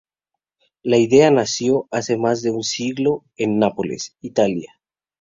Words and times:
La 0.81 0.97
idea 0.97 1.29
nació 1.29 1.87
hace 1.91 2.17
más 2.17 2.41
de 2.41 2.49
un 2.49 2.63
siglo 2.63 3.23
en 3.37 3.59
Nápoles, 3.59 4.15
Italia. 4.19 4.79